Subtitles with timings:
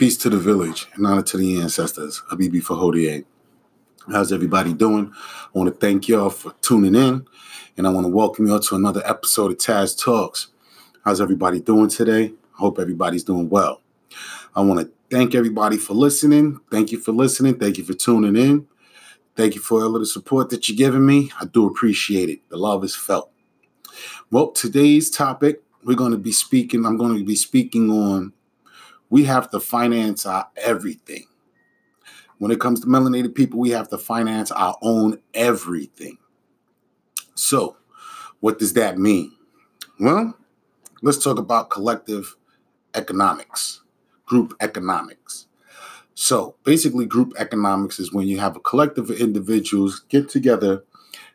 [0.00, 2.22] Peace to the village and honor to the ancestors.
[2.32, 3.22] Habibi Fahodier.
[4.10, 5.12] How's everybody doing?
[5.14, 7.26] I want to thank y'all for tuning in
[7.76, 10.46] and I want to welcome y'all to another episode of Taz Talks.
[11.04, 12.32] How's everybody doing today?
[12.54, 13.82] I hope everybody's doing well.
[14.56, 16.58] I want to thank everybody for listening.
[16.70, 17.58] Thank you for listening.
[17.58, 18.66] Thank you for tuning in.
[19.36, 21.30] Thank you for all of the support that you're giving me.
[21.38, 22.40] I do appreciate it.
[22.48, 23.30] The love is felt.
[24.30, 28.32] Well, today's topic, we're going to be speaking, I'm going to be speaking on
[29.10, 31.26] we have to finance our everything.
[32.38, 36.16] When it comes to melanated people, we have to finance our own everything.
[37.34, 37.76] So,
[38.38, 39.32] what does that mean?
[39.98, 40.34] Well,
[41.02, 42.36] let's talk about collective
[42.94, 43.82] economics,
[44.24, 45.46] group economics.
[46.14, 50.84] So, basically, group economics is when you have a collective of individuals get together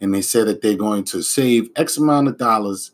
[0.00, 2.92] and they say that they're going to save X amount of dollars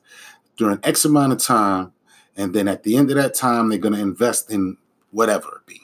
[0.57, 1.93] during X amount of time
[2.37, 4.77] and then at the end of that time, they're going to invest in
[5.11, 5.81] whatever it be.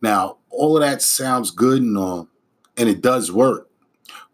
[0.00, 2.28] Now, all of that sounds good and all,
[2.76, 3.68] and it does work.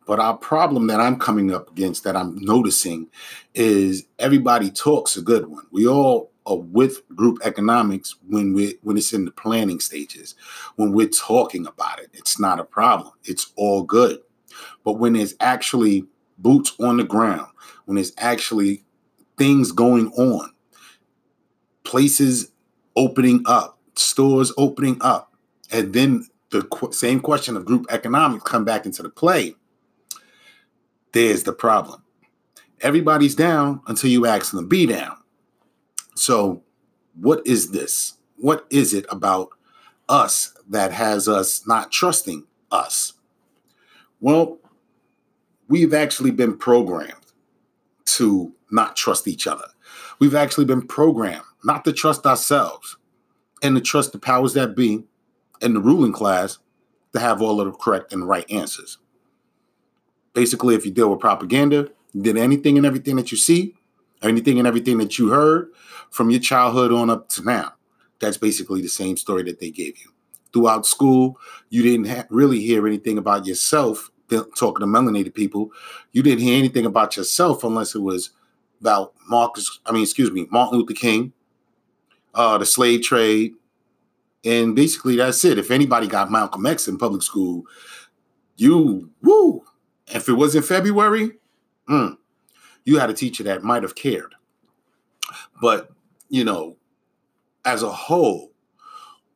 [0.06, 3.08] But our problem that I'm coming up against, that I'm noticing,
[3.54, 5.64] is everybody talks a good one.
[5.70, 10.34] We all are with group economics when we when it's in the planning stages.
[10.76, 13.12] When we're talking about it, it's not a problem.
[13.24, 14.20] It's all good.
[14.84, 16.04] But when there's actually
[16.36, 17.48] boots on the ground,
[17.86, 18.84] when there's actually
[19.38, 20.52] things going on,
[21.84, 22.50] places
[22.96, 25.34] opening up, stores opening up,
[25.70, 29.54] and then the qu- same question of group economics come back into the play,
[31.12, 32.02] there's the problem.
[32.80, 35.16] Everybody's down until you ask them to be down.
[36.16, 36.62] So,
[37.20, 38.14] what is this?
[38.36, 39.50] What is it about
[40.08, 43.14] us that has us not trusting us?
[44.20, 44.58] Well,
[45.68, 47.12] we've actually been programmed
[48.06, 49.66] to not trust each other.
[50.18, 52.96] We've actually been programmed not to trust ourselves
[53.62, 55.04] and to trust the powers that be
[55.62, 56.58] and the ruling class
[57.12, 58.98] to have all of the correct and right answers.
[60.34, 61.88] Basically, if you deal with propaganda,
[62.20, 63.74] did anything and everything that you see,
[64.22, 65.70] anything and everything that you heard
[66.10, 67.72] from your childhood on up to now,
[68.20, 70.12] that's basically the same story that they gave you.
[70.52, 71.38] Throughout school,
[71.70, 75.70] you didn't ha- really hear anything about yourself talking to melanated people.
[76.12, 78.30] You didn't hear anything about yourself unless it was
[78.84, 81.32] about Marcus, I mean, excuse me, Martin Luther King,
[82.34, 83.54] uh, the slave trade,
[84.44, 85.58] and basically that's it.
[85.58, 87.64] If anybody got Malcolm X in public school,
[88.56, 89.64] you woo.
[90.08, 91.30] If it was in February,
[91.88, 92.18] mm,
[92.84, 94.34] you had a teacher that might have cared.
[95.62, 95.90] But
[96.28, 96.76] you know,
[97.64, 98.52] as a whole,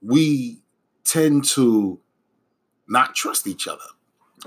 [0.02, 0.60] we
[1.04, 1.98] tend to
[2.86, 3.80] not trust each other.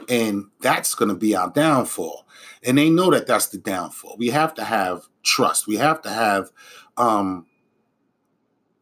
[0.09, 2.27] And that's going to be our downfall.
[2.63, 4.15] And they know that that's the downfall.
[4.17, 5.67] We have to have trust.
[5.67, 6.51] We have to have
[6.97, 7.45] um,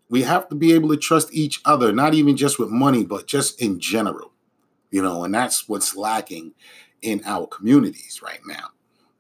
[0.09, 3.27] we have to be able to trust each other, not even just with money, but
[3.27, 4.33] just in general,
[4.89, 6.53] you know, and that's what's lacking
[7.01, 8.69] in our communities right now.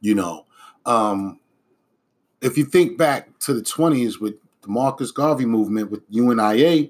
[0.01, 0.45] You know,
[0.85, 1.39] um,
[2.41, 6.89] if you think back to the 20s with the Marcus Garvey movement with UNIA,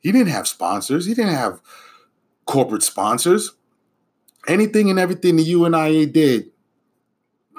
[0.00, 1.60] he didn't have sponsors, he didn't have
[2.46, 3.52] corporate sponsors.
[4.46, 6.50] Anything and everything the UNIA did,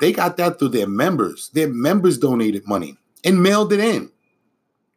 [0.01, 1.49] they got that through their members.
[1.49, 4.11] Their members donated money and mailed it in.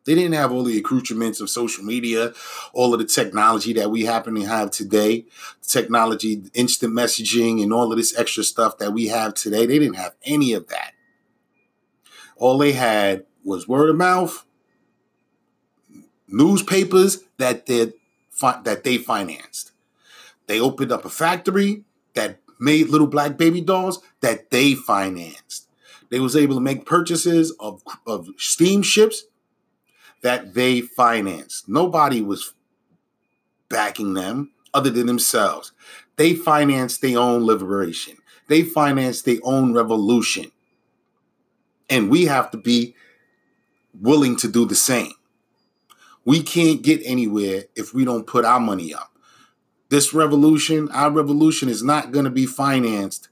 [0.04, 2.32] They didn't have all the accoutrements of social media,
[2.72, 5.26] all of the technology that we happen to have today,
[5.60, 9.66] technology, instant messaging, and all of this extra stuff that we have today.
[9.66, 10.92] They didn't have any of that.
[12.36, 14.46] All they had was word of mouth,
[16.26, 17.92] newspapers that did
[18.40, 19.72] that they financed.
[20.48, 25.68] They opened up a factory that made little black baby dolls that they financed.
[26.10, 29.24] They was able to make purchases of, of steamships
[30.22, 31.68] that they financed.
[31.68, 32.54] Nobody was
[33.68, 35.72] backing them other than themselves.
[36.16, 38.16] They financed their own liberation.
[38.48, 40.50] They financed their own revolution.
[41.90, 42.94] And we have to be
[44.00, 45.12] willing to do the same.
[46.24, 49.12] We can't get anywhere if we don't put our money up.
[49.90, 53.28] This revolution, our revolution, is not going to be financed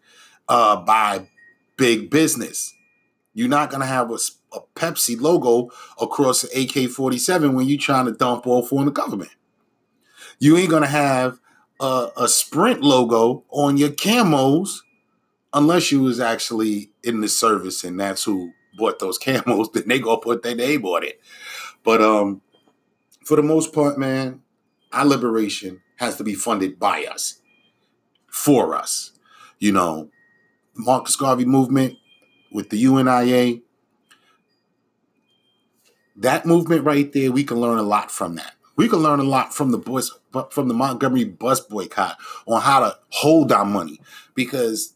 [0.48, 1.28] uh, by
[1.76, 2.74] big business.
[3.34, 4.18] You're not going to have a
[4.56, 5.70] a Pepsi logo
[6.00, 9.30] across the AK 47 when you're trying to dump off on the government.
[10.38, 11.38] You ain't going to have
[11.80, 14.80] a, a Sprint logo on your camos
[15.52, 19.72] unless you was actually in the service and that's who bought those camos.
[19.72, 21.20] Then they go put that they bought it.
[21.84, 22.42] But um,
[23.24, 24.42] for the most part, man,
[24.92, 27.40] our liberation has to be funded by us,
[28.28, 29.12] for us.
[29.58, 30.10] You know,
[30.74, 31.96] Marcus Garvey movement
[32.52, 33.62] with the UNIA,
[36.16, 38.52] that movement right there, we can learn a lot from that.
[38.76, 40.10] We can learn a lot from the boys
[40.50, 44.00] from the Montgomery bus boycott on how to hold our money
[44.34, 44.94] because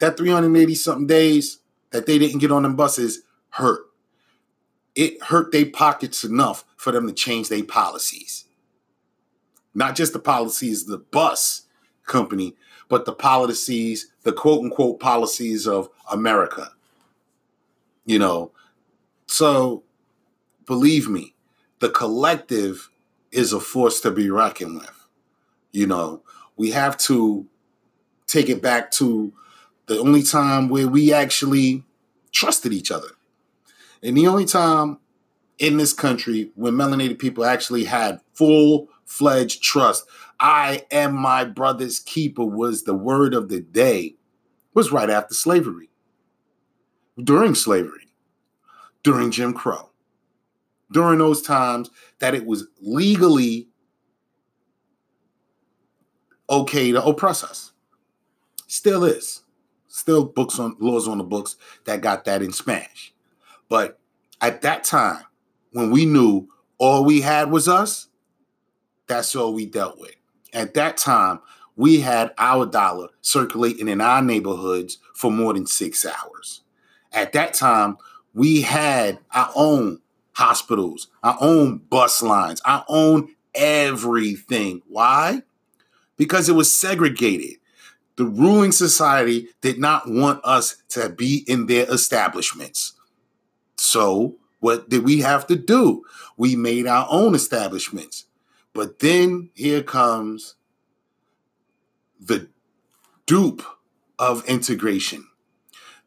[0.00, 1.58] that 380 something days
[1.90, 3.82] that they didn't get on them buses hurt.
[4.96, 8.45] It hurt their pockets enough for them to change their policies.
[9.76, 11.62] Not just the policies the bus
[12.06, 12.56] company,
[12.88, 16.72] but the policies, the quote unquote policies of America.
[18.06, 18.52] You know,
[19.26, 19.82] so
[20.64, 21.34] believe me,
[21.80, 22.90] the collective
[23.30, 25.06] is a force to be reckoned with.
[25.72, 26.22] You know,
[26.56, 27.46] we have to
[28.26, 29.32] take it back to
[29.86, 31.84] the only time where we actually
[32.32, 33.08] trusted each other.
[34.02, 35.00] And the only time
[35.58, 40.06] in this country when melanated people actually had full fledged trust,
[40.38, 44.16] I am my brother's keeper was the word of the day,
[44.74, 45.88] was right after slavery,
[47.22, 48.08] during slavery,
[49.02, 49.90] during Jim Crow
[50.92, 53.68] during those times that it was legally
[56.48, 57.72] okay to oppress us.
[58.66, 59.42] Still is.
[59.88, 63.14] Still books on laws on the books that got that in Spanish.
[63.68, 63.98] But
[64.40, 65.24] at that time,
[65.72, 66.48] when we knew
[66.78, 68.08] all we had was us,
[69.06, 70.14] that's all we dealt with.
[70.52, 71.40] At that time,
[71.76, 76.62] we had our dollar circulating in our neighborhoods for more than six hours.
[77.12, 77.98] At that time,
[78.34, 80.00] we had our own
[80.32, 84.82] hospitals, our own bus lines, our own everything.
[84.88, 85.42] Why?
[86.16, 87.56] Because it was segregated.
[88.16, 92.94] The ruling society did not want us to be in their establishments.
[93.76, 96.04] So, what did we have to do?
[96.38, 98.24] We made our own establishments.
[98.76, 100.56] But then here comes
[102.20, 102.50] the
[103.24, 103.62] dupe
[104.18, 105.26] of integration,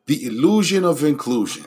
[0.05, 1.65] the illusion of inclusion.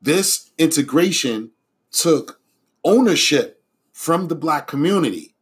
[0.00, 1.50] This integration
[1.90, 2.40] took
[2.84, 3.60] ownership
[3.92, 5.34] from the black community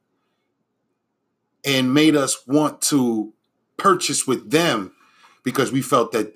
[1.62, 3.34] and made us want to
[3.76, 4.92] purchase with them
[5.44, 6.32] because we felt that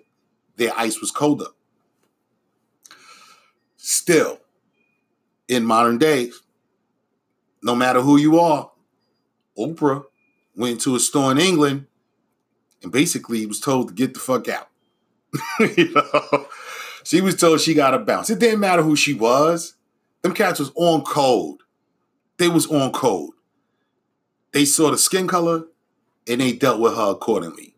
[0.56, 1.46] their ice was colder.
[3.78, 4.40] Still,
[5.48, 6.42] in modern days,
[7.62, 8.70] no matter who you are,
[9.58, 10.04] Oprah
[10.56, 11.86] went to a store in England
[12.82, 14.68] and basically was told to get the fuck out.
[15.76, 16.46] you know?
[17.04, 18.30] She was told she got to bounce.
[18.30, 19.74] It didn't matter who she was.
[20.22, 21.58] Them cats was on code.
[22.38, 23.30] They was on code.
[24.52, 25.64] They saw the skin color
[26.28, 27.74] and they dealt with her accordingly.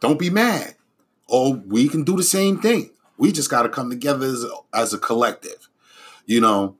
[0.00, 0.74] Don't be mad.
[1.28, 2.90] Or we can do the same thing.
[3.16, 5.68] We just got to come together as a, as a collective.
[6.26, 6.76] You know,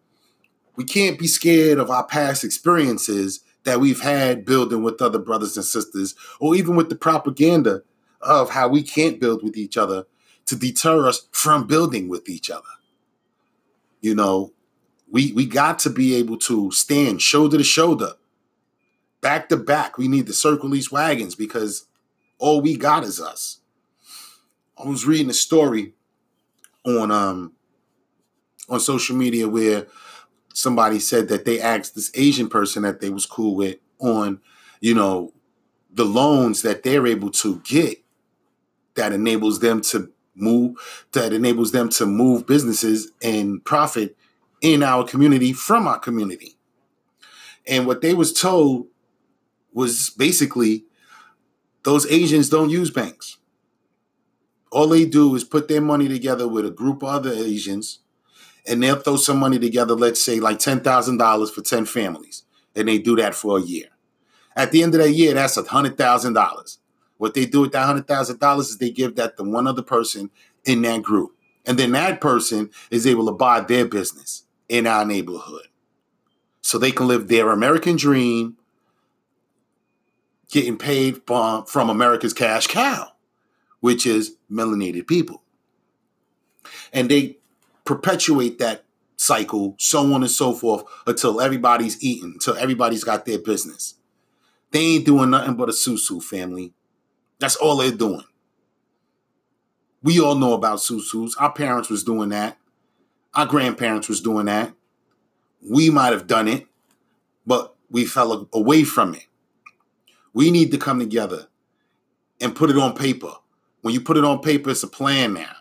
[0.76, 5.56] we can't be scared of our past experiences that we've had building with other brothers
[5.56, 7.82] and sisters, or even with the propaganda
[8.20, 10.06] of how we can't build with each other
[10.46, 12.62] to deter us from building with each other.
[14.00, 14.52] You know,
[15.10, 18.12] we we got to be able to stand shoulder to shoulder,
[19.20, 19.98] back to back.
[19.98, 21.86] We need to circle these wagons because
[22.38, 23.58] all we got is us.
[24.82, 25.92] I was reading a story
[26.84, 27.52] on um
[28.68, 29.86] on social media where
[30.54, 34.40] somebody said that they asked this Asian person that they was cool with on,
[34.80, 35.32] you know,
[35.92, 38.02] the loans that they're able to get
[38.94, 44.16] that enables them to move that enables them to move businesses and profit
[44.60, 46.56] in our community from our community.
[47.66, 48.86] And what they was told
[49.72, 50.84] was basically
[51.84, 53.38] those Asians don't use banks.
[54.70, 58.00] All they do is put their money together with a group of other Asians
[58.66, 62.44] and they'll throw some money together, let's say like $10,000 for 10 families.
[62.76, 63.88] And they do that for a year.
[64.56, 66.78] At the end of that year, that's $100,000.
[67.20, 69.82] What they do with that hundred thousand dollars is they give that to one other
[69.82, 70.30] person
[70.64, 71.36] in that group,
[71.66, 75.68] and then that person is able to buy their business in our neighborhood,
[76.62, 78.56] so they can live their American dream,
[80.50, 83.08] getting paid from, from America's cash cow,
[83.80, 85.42] which is melanated people,
[86.90, 87.36] and they
[87.84, 88.84] perpetuate that
[89.16, 93.94] cycle, so on and so forth, until everybody's eating, until everybody's got their business.
[94.70, 96.72] They ain't doing nothing but a susu family.
[97.38, 98.24] That's all they're doing.
[100.02, 101.36] We all know about susus.
[101.36, 102.56] Our parents was doing that.
[103.34, 104.72] Our grandparents was doing that.
[105.68, 106.66] We might have done it,
[107.46, 109.26] but we fell away from it.
[110.32, 111.48] We need to come together
[112.40, 113.32] and put it on paper.
[113.82, 115.56] When you put it on paper, it's a plan now.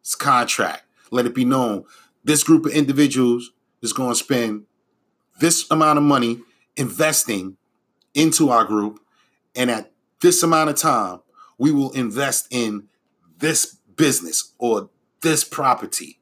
[0.00, 0.82] It's contract.
[1.10, 1.84] Let it be known.
[2.24, 3.50] This group of individuals
[3.82, 4.64] is going to spend
[5.40, 6.40] this amount of money
[6.76, 7.56] investing
[8.14, 9.00] into our group.
[9.54, 11.20] And at this amount of time,
[11.58, 12.88] we will invest in
[13.38, 14.90] this business or
[15.22, 16.20] this property.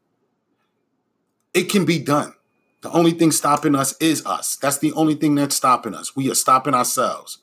[1.54, 2.35] It can be done.
[2.80, 4.57] The only thing stopping us is us.
[4.57, 6.14] That's the only thing that's stopping us.
[6.14, 7.38] We are stopping ourselves.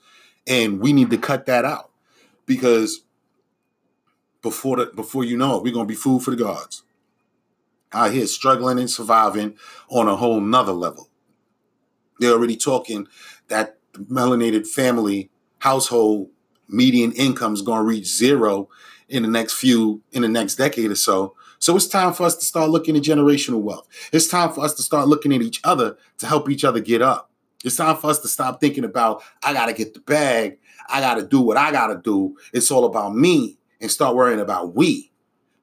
[0.47, 1.91] And we need to cut that out
[2.45, 3.01] because
[4.41, 6.83] before the, before you know it, we're gonna be food for the gods.
[7.93, 9.55] Out here struggling and surviving
[9.89, 11.09] on a whole nother level.
[12.19, 13.07] They're already talking
[13.47, 16.29] that the melanated family household
[16.67, 18.69] median income is gonna reach zero
[19.07, 21.35] in the next few in the next decade or so.
[21.59, 23.87] So it's time for us to start looking at generational wealth.
[24.11, 27.01] It's time for us to start looking at each other to help each other get
[27.01, 27.31] up.
[27.63, 30.59] It's time for us to stop thinking about I got to get the bag.
[30.87, 32.37] I got to do what I got to do.
[32.53, 35.11] It's all about me and start worrying about we.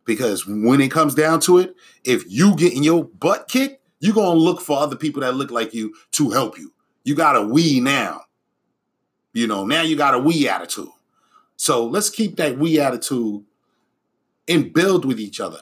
[0.05, 4.33] Because when it comes down to it, if you getting your butt kicked, you're to
[4.33, 6.73] look for other people that look like you to help you.
[7.05, 8.23] You got a we now.
[9.33, 10.89] You know, now you got a we attitude.
[11.57, 13.45] So let's keep that we attitude
[14.49, 15.61] and build with each other.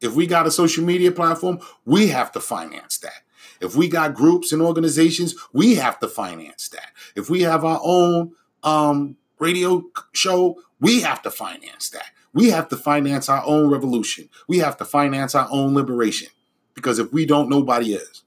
[0.00, 3.22] If we got a social media platform, we have to finance that.
[3.60, 6.92] If we got groups and organizations, we have to finance that.
[7.16, 12.10] If we have our own um, radio show, we have to finance that.
[12.32, 14.28] We have to finance our own revolution.
[14.46, 16.28] We have to finance our own liberation.
[16.74, 18.22] Because if we don't, nobody is.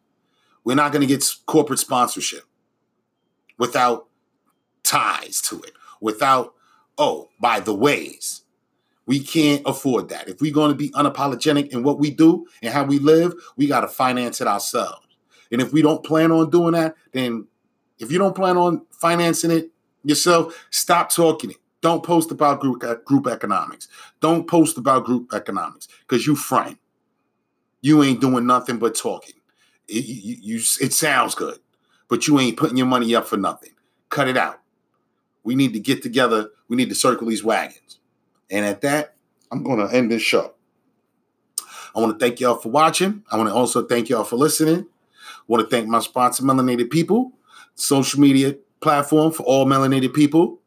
[0.63, 2.43] We're not going to get corporate sponsorship
[3.57, 4.07] without
[4.83, 6.53] ties to it, without,
[6.97, 8.41] oh, by the ways.
[9.05, 10.27] We can't afford that.
[10.27, 13.67] If we're going to be unapologetic in what we do and how we live, we
[13.67, 15.07] got to finance it ourselves.
[15.51, 17.47] And if we don't plan on doing that, then
[17.99, 19.69] if you don't plan on financing it
[20.03, 21.57] yourself, stop talking it.
[21.81, 23.87] Don't post about group uh, group economics.
[24.19, 26.77] Don't post about group economics because you friend.
[27.81, 29.35] You ain't doing nothing but talking.
[29.87, 31.59] It, you, you, it sounds good,
[32.07, 33.71] but you ain't putting your money up for nothing.
[34.09, 34.59] Cut it out.
[35.43, 36.49] We need to get together.
[36.67, 37.99] We need to circle these wagons.
[38.51, 39.15] And at that,
[39.51, 40.53] I'm going to end this show.
[41.95, 43.23] I want to thank y'all for watching.
[43.31, 44.85] I want to also thank y'all for listening.
[44.85, 47.33] I want to thank my sponsor, Melanated People,
[47.75, 50.60] social media platform for all melanated people.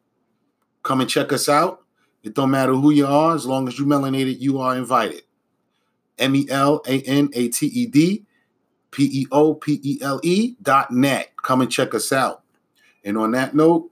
[0.85, 1.83] Come and check us out.
[2.23, 5.23] It don't matter who you are, as long as you melanated, you are invited.
[6.19, 8.25] M E L A N A T E D
[8.93, 11.33] P E O P E L E dot net.
[11.43, 12.43] Come and check us out.
[13.05, 13.91] And on that note,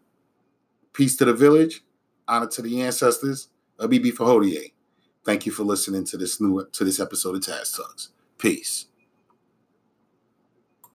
[0.93, 1.83] peace to the village,
[2.29, 4.73] honor to the ancestors, Abibi Fahodier.
[5.25, 8.11] Thank you for listening to this new to this episode of Taz Talks.
[8.39, 8.87] Peace.